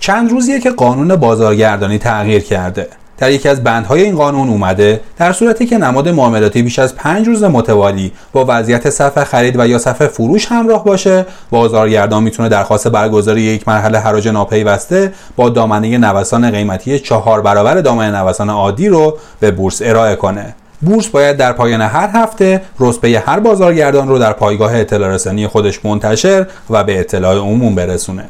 [0.00, 2.88] چند روزیه که قانون بازارگردانی تغییر کرده.
[3.18, 7.26] در یکی از بندهای این قانون اومده در صورتی که نماد معاملاتی بیش از پنج
[7.26, 12.88] روز متوالی با وضعیت صفحه خرید و یا صفحه فروش همراه باشه بازارگردان می‌تونه درخواست
[12.88, 19.18] برگزاری یک مرحله حراج ناپیوسته با دامنه نوسان قیمتی چهار برابر دامنه نوسان عادی رو
[19.40, 20.54] به بورس ارائه کنه.
[20.80, 25.84] بورس باید در پایان هر هفته رتبه هر بازارگردان رو در پایگاه اطلاع رسانی خودش
[25.84, 28.24] منتشر و به اطلاع عموم برسونه.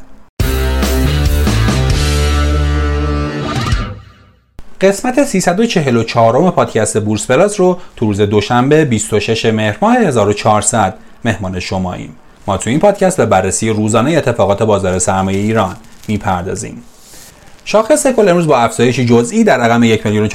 [4.80, 10.94] قسمت 344 پادکست بورس پلاس رو تو روز دوشنبه 26 مهر ماه 1400
[11.24, 12.16] مهمان شماییم.
[12.46, 15.76] ما تو این پادکست به بررسی روزانه اتفاقات بازار سرمایه ایران
[16.08, 16.82] می‌پردازیم.
[17.64, 20.28] شاخص کل امروز با افزایش جزئی در رقم 1 میلیون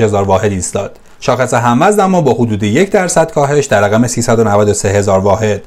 [0.00, 0.96] هزار واحد ایستاد.
[1.20, 5.62] شاخص هموزن اما با حدود یک درصد کاهش در رقم 393 هزار واحد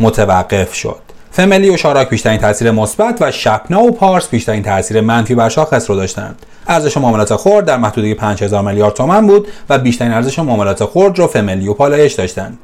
[0.00, 1.05] متوقف شد.
[1.36, 5.90] فملی و شاراک بیشترین تاثیر مثبت و شپنا و پارس بیشترین تاثیر منفی بر شاخص
[5.90, 6.36] رو داشتند.
[6.66, 11.26] ارزش معاملات خرد در محدوده 5000 میلیارد تومان بود و بیشترین ارزش معاملات خرد رو
[11.26, 12.58] فملی و پالایش داشتند.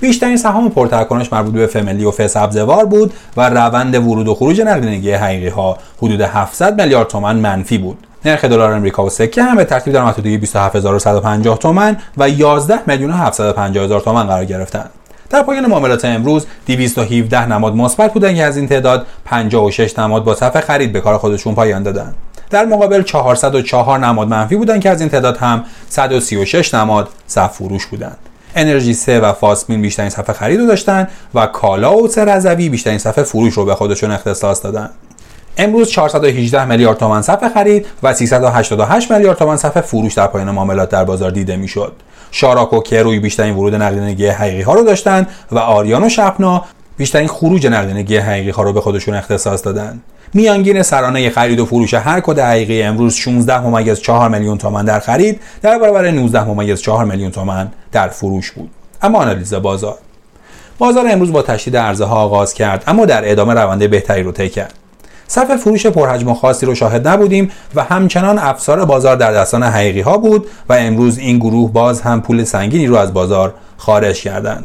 [0.00, 5.12] بیشترین سهام پرتراکنش مربوط به فملی و فسبزوار بود و روند ورود و خروج نقدینگی
[5.12, 7.98] حقیقی ها حدود 700 میلیارد تومان منفی بود.
[8.24, 13.10] نرخ دلار امریکا و سکه هم به ترتیب در محدوده 27150 تومان و 11 میلیون
[13.10, 14.90] 750 هزار تومان قرار گرفتند.
[15.30, 20.34] در پایان معاملات امروز 217 نماد مثبت بودن که از این تعداد 56 نماد با
[20.34, 22.14] صفحه خرید به کار خودشون پایان دادن.
[22.50, 27.86] در مقابل 404 نماد منفی بودن که از این تعداد هم 136 نماد صف فروش
[27.86, 28.16] بودند.
[28.56, 33.24] انرژی 3 و فاسمین بیشترین صفحه خرید رو داشتن و کالا و سرزوی بیشترین صفحه
[33.24, 34.90] فروش رو به خودشون اختصاص دادن.
[35.58, 40.88] امروز 418 میلیارد تومان صفحه خرید و 388 میلیارد تومان صفحه فروش در پایان معاملات
[40.88, 41.92] در بازار دیده می‌شد.
[42.30, 46.64] شاراک و کروی بیشترین ورود نقدینگی حقیقی ها رو داشتند و آریان و شپنا
[46.96, 50.02] بیشترین خروج نقدینگی حقیقی ها رو به خودشون اختصاص دادند.
[50.34, 55.00] میانگین سرانه خرید و فروش هر کد حقیقی امروز 16 ممیز 4 میلیون تومان در
[55.00, 58.70] خرید در برابر 19 ممیز 4 میلیون تومان در فروش بود.
[59.02, 59.98] اما آنالیز بازار.
[60.78, 64.48] بازار امروز با تشدید عرضه ها آغاز کرد اما در ادامه روند بهتری رو طی
[64.48, 64.74] کرد.
[65.30, 70.00] صف فروش پرحجم و خاصی رو شاهد نبودیم و همچنان افسار بازار در دستان حقیقی
[70.00, 74.64] ها بود و امروز این گروه باز هم پول سنگینی رو از بازار خارج کردند.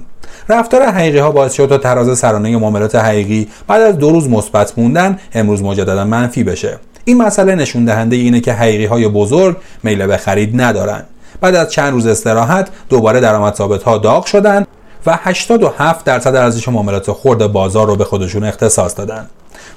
[0.50, 4.74] رفتار حقیقی ها باعث شد تا تراز سرانه معاملات حقیقی بعد از دو روز مثبت
[4.78, 6.80] موندن امروز مجددا منفی بشه.
[7.06, 11.04] این مسئله نشون دهنده اینه که حقیقی های بزرگ میل به خرید ندارن
[11.42, 14.66] بعد از چند روز استراحت دوباره درآمد ثابت ها داغ شدن
[15.06, 19.28] و 87 درصد ارزش معاملات خرد بازار رو به خودشون اختصاص دادن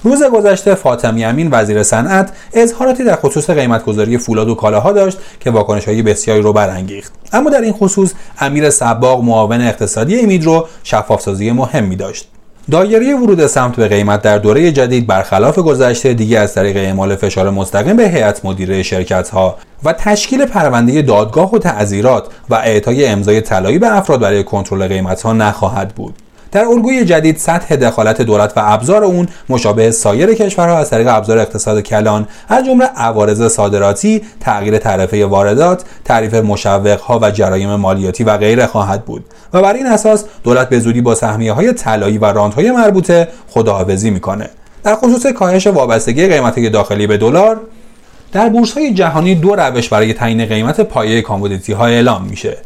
[0.03, 5.51] روز گذشته فاطمی امین وزیر صنعت اظهاراتی در خصوص قیمتگذاری فولاد و کالاها داشت که
[5.51, 7.13] واکنش‌های بسیاری رو برانگیخت.
[7.33, 12.29] اما در این خصوص امیر سباق معاون اقتصادی امیدرو شفافسازی مهمی داشت.
[12.71, 17.51] دایره ورود سمت به قیمت در دوره جدید برخلاف گذشته دیگه از طریق اعمال فشار
[17.51, 23.41] مستقیم به هیئت مدیره شرکت ها و تشکیل پرونده دادگاه و تعذیرات و اعطای امضای
[23.41, 26.15] طلایی به افراد برای کنترل قیمت ها نخواهد بود.
[26.57, 31.39] در الگوی جدید سطح دخالت دولت و ابزار اون مشابه سایر کشورها از طریق ابزار
[31.39, 38.37] اقتصاد کلان از جمله عوارض صادراتی تغییر تعرفه واردات تعریف مشوقها و جرایم مالیاتی و
[38.37, 39.25] غیره خواهد بود.
[39.53, 43.29] و بر این اساس دولت به زودی با سهمیه های طلایی و رانت های مربوطه
[43.49, 44.51] خداحافظی می‌کنه.
[44.85, 47.61] در خصوص کاهش وابستگی قیمت داخلی به دلار
[48.33, 52.57] در بورس های جهانی دو روش برای تعیین قیمت پایه commodity ها اعلام میشه.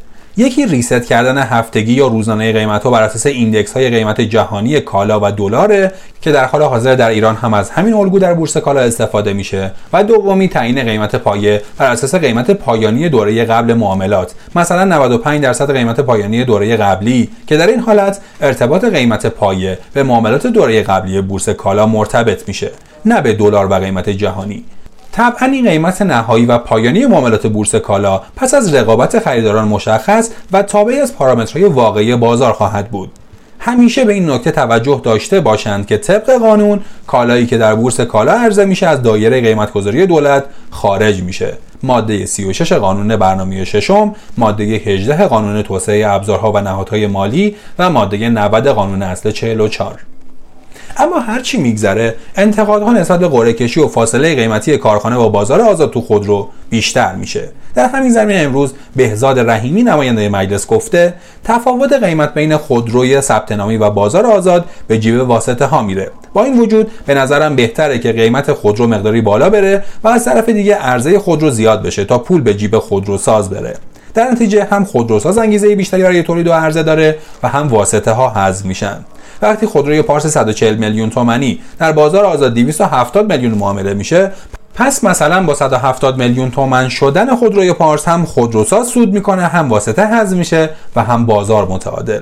[0.40, 5.20] یکی reset کردن هفتگی یا روزانه قیمت ها بر اساس index های قیمت جهانی کالا
[5.22, 5.92] و دلاره
[6.22, 9.72] که در حال حاضر در ایران هم از همین الگو در بورس کالا استفاده میشه
[9.92, 14.34] و دومی تعیین قیمت پایه بر اساس قیمت پایانی دوره قبل معاملات.
[14.54, 20.02] مثلا 95 درصد قیمت پایانی دوره قبلی که در این حالت ارتباط قیمت پایه به
[20.02, 22.70] معاملات دوره قبلی بورس کالا مرتبط میشه
[23.04, 24.64] نه به دلار و قیمت جهانی.
[25.12, 30.62] طبعا این قیمت نهایی و پایانی معاملات بورس کالا پس از رقابت خریداران مشخص و
[30.62, 33.10] تابع از پارامترهای واقعی بازار خواهد بود.
[33.59, 38.32] همیشه به این نکته توجه داشته باشند که طبق قانون کالایی که در بورس کالا
[38.32, 41.58] عرضه میشه از دایره قیمتگذاری دولت خارج میشه.
[41.82, 48.29] ماده 36 قانون برنامه ششم ماده 18 قانون توسعه ابزارها و نهادهای مالی و ماده
[48.29, 50.09] 90 قانون اصل 44
[50.96, 55.92] اما هرچی میگذره انتقادها نسبت به قرعه کشی و فاصله قیمتی کارخانه با بازار آزاد
[55.92, 57.48] تو خودرو بیشتر میشه.
[57.75, 61.14] در همین زمینه امروز بهزاد رحیمی نماینده مجلس گفته
[61.44, 66.10] تفاوت قیمت بین خودروی ثبت نامی و بازار آزاد به جیب واسطه ها میره.
[66.32, 70.48] با این وجود به نظرم بهتره که قیمت خودرو مقداری بالا بره و از طرف
[70.48, 73.75] دیگه عرضه خودرو زیاد بشه تا پول به جیب خودرو ساز بره.
[74.14, 78.30] در نتیجه هم خودروساز انگیزه بیشتری برای تولید و عرضه داره و هم واسطه ها
[78.30, 79.04] حذف میشن.
[79.42, 84.30] وقتی خودروی پارس 140 میلیون تومانی در بازار آزاد 270 میلیون معامله میشه
[84.74, 90.06] پس مثلا با 170 میلیون تومن شدن خودروی پارس هم خودروساز سود می‌کنه هم واسطه
[90.06, 92.20] حذف میشه و هم بازار متعادل.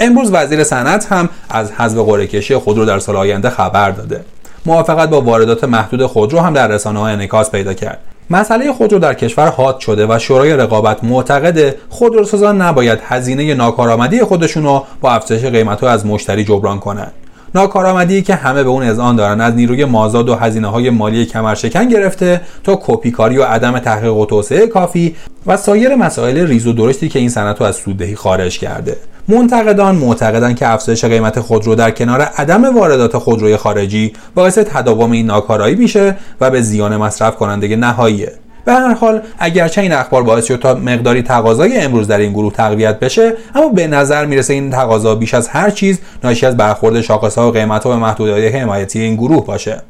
[0.00, 4.24] امروز وزیر صنعت هم از حذف قرعه کشی خودرو در سال آینده خبر داده.
[4.66, 7.98] موافقت با واردات محدود خودرو هم در رسانه های انعکاس پیدا کرد.
[8.30, 14.62] مسئله خودرو در کشور حاد شده و شورای رقابت معتقد خودروسازان نباید هزینه ناکارآمدی خودشون
[14.62, 17.12] رو با افزایش قیمت از مشتری جبران کنند.
[17.54, 21.88] ناکارآمدی که همه به اون اذعان دارن از نیروی مازاد و هزینه های مالی کمرشکن
[21.88, 25.16] گرفته تا کپیکاری و عدم تحقیق و توسعه کافی
[25.46, 28.96] و سایر مسائل ریز و درشتی که این صنعت رو از سوددهی خارج کرده.
[29.28, 35.26] منتقدان معتقدند که افزایش قیمت خودرو در کنار عدم واردات خودروی خارجی باعث تداوم این
[35.26, 38.32] ناکارایی میشه و به زیان مصرف کننده نهاییه
[38.64, 42.52] به هر حال اگرچه این اخبار باعث شد تا مقداری تقاضای امروز در این گروه
[42.52, 47.00] تقویت بشه اما به نظر می‌رسه این تقاضا بیش از هر چیز ناشی از برخورد
[47.00, 49.82] شاخصها و قیمتها به محدودیت حمایتی این گروه باشه.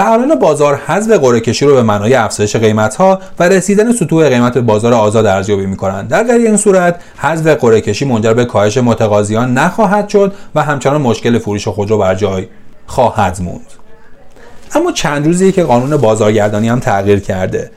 [0.00, 4.58] فعالان بازار حذف قرعه کشی رو به معنای افزایش قیمت ها و رسیدن سطوح قیمت
[4.58, 6.08] بازار آزاد ارزیابی می‌کنند.
[6.08, 11.00] در غیر این صورت حذف قرعه کشی منجر به کاهش متقاضیان نخواهد شد و همچنان
[11.00, 12.46] مشکل فروش خودرو بر جای
[12.86, 13.66] خواهد موند.
[14.74, 17.70] اما چند روزی که قانون بازارگردانی هم تغییر کرده.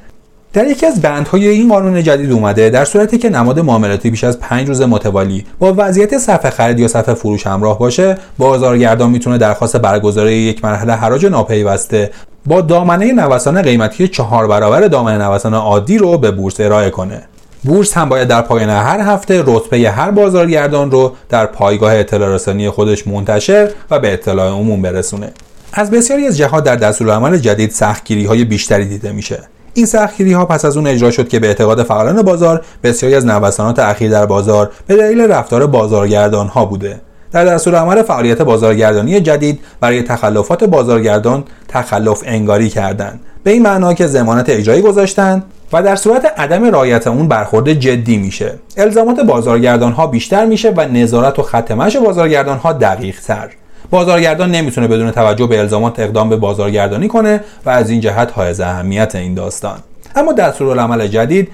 [0.53, 4.39] در یکی از بندهای این قانون جدید اومده در صورتی که نماد معاملاتی بیش از
[4.39, 9.77] 5 روز متوالی با وضعیت صفحه خرید یا صفحه فروش همراه باشه بازارگردان می‌تونه درخواست
[9.77, 12.11] برگزاری یک مرحله حراج ناپیوسته
[12.45, 17.21] با دامنه نوسان قیمتی چهار برابر دامنه نوسان عادی رو به بورس ارائه کنه.
[17.63, 22.69] بورس هم باید در پایان هر هفته رتبه هر بازارگردان رو در پایگاه اطلاع رسانی
[22.69, 25.31] خودش منتشر و به اطلاع عموم برسونه.
[25.73, 29.39] از بسیاری از جهات در دستورالعمل جدید سختگیری های بیشتری دیده میشه.
[29.73, 33.25] این سختگیری ها پس از اون اجرا شد که به اعتقاد فعالان بازار بسیاری از
[33.25, 37.01] نوسانات اخیر در بازار به دلیل رفتار بازارگردان ها بوده.
[37.31, 43.19] در دستور عمل فعالیت بازارگردانی جدید برای تخلفات بازارگردان تخلف انگاری کردند.
[43.43, 45.43] به این معنا که ضمانت اجرایی گذاشتند
[45.73, 48.53] و در صورت عدم رعایت اون برخورد جدی میشه.
[48.77, 53.49] الزامات بازارگردان ها بیشتر میشه و نظارت و ختمش بازارگردان ها دقیق تر
[53.93, 58.59] بازارگردان نمی‌تونه بدون توجه به الزامات اقدام به بازارگردانی کنه و از این جهت حائز
[58.59, 59.79] اهمیت این داستان.
[60.15, 61.49] اما دستورالعمل جدید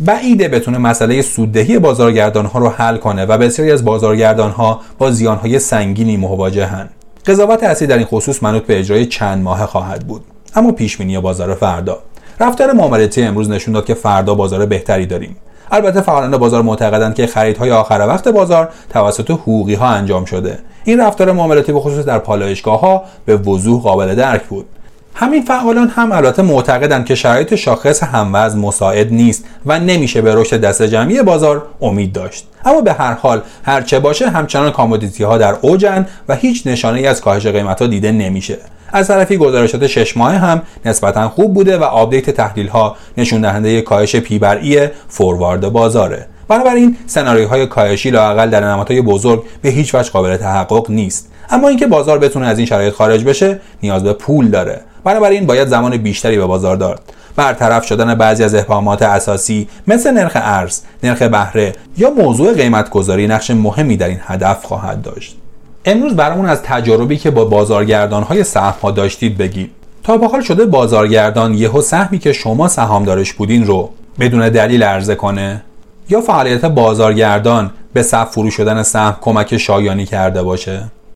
[0.00, 5.10] بعیده بتونه مسئله سوددهی بازارگردان ها رو حل کنه و بسیاری از بازارگردان ها با
[5.10, 6.88] زیان های سنگینی مواجهن.
[7.26, 10.24] قضاوت اصلی در این خصوص منوط به اجرای چند ماهه خواهد بود.
[10.54, 11.98] اما پیش بینی بازار فردا.
[12.40, 15.36] رفتار معاملاتی امروز نشون داد که فردا بازار بهتری داریم.
[15.70, 20.58] البته فعالان بازار معتقدند که خریدهای آخر وقت بازار توسط حقوقی ها انجام شده.
[20.84, 24.66] این رفتار معاملاتی به خصوص در پالایشگاه ها به وضوح قابل درک بود.
[25.14, 30.60] همین فعالان هم البته معتقدند که شرایط شاخص هموز مساعد نیست و نمیشه به رشد
[30.60, 32.46] دست جمعی بازار امید داشت.
[32.64, 37.06] اما به هر حال هرچه باشه همچنان کامودیتی ها در اوجن و هیچ نشانه ای
[37.06, 38.58] از کاهش قیمت ها دیده نمیشه.
[38.92, 43.82] از طرفی گزارشات شش ماه هم نسبتا خوب بوده و update تحلیل ها نشون دهنده
[43.82, 46.26] کاهش P/E forward بازاره.
[46.50, 51.86] بنابراین سناریوهای کاهشی لاقل در نمادهای بزرگ به هیچ وجه قابل تحقق نیست اما اینکه
[51.86, 56.38] بازار بتونه از این شرایط خارج بشه نیاز به پول داره بنابراین باید زمان بیشتری
[56.38, 57.00] به بازار داد
[57.36, 63.26] برطرف شدن بعضی از ابهامات اساسی مثل نرخ ارز، نرخ بهره یا موضوع قیمت گذاری
[63.26, 65.36] نقش مهمی در این هدف خواهد داشت.
[65.84, 69.70] امروز برامون از تجاربی که با بازارگردان های سهم ها داشتید بگید.
[70.04, 75.14] تا به حال شده بازارگردان یهو سهمی که شما سهامدارش بودین رو بدون دلیل عرضه
[75.14, 75.62] کنه
[76.10, 80.84] یا فعالیت بازارگردان به صف فرو شدن سهم کمک شایانی کرده باشه؟